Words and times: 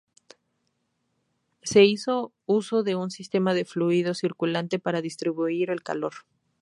Se 1.61 1.85
hizo 1.85 2.33
uso 2.47 2.81
de 2.81 2.95
un 2.95 3.11
sistema 3.11 3.53
de 3.53 3.65
fluido 3.65 4.15
circulante 4.15 4.79
para 4.79 4.99
distribuir 5.03 5.69
el 5.69 5.83
calor. 5.83 6.13